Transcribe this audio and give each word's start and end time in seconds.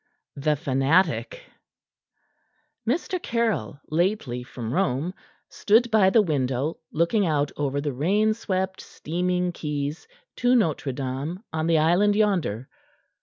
THE 0.35 0.55
FANATIC 0.55 1.43
Mr. 2.89 3.21
Caryll, 3.21 3.79
lately 3.91 4.41
from 4.41 4.73
Rome, 4.73 5.13
stood 5.47 5.91
by 5.91 6.09
the 6.09 6.23
window, 6.23 6.79
looking 6.91 7.27
out 7.27 7.51
over 7.55 7.79
the 7.79 7.93
rainswept, 7.93 8.81
steaming 8.81 9.53
quays 9.53 10.07
to 10.37 10.55
Notre 10.55 10.91
Dame 10.93 11.41
on 11.53 11.67
the 11.67 11.77
island 11.77 12.15
yonder. 12.15 12.67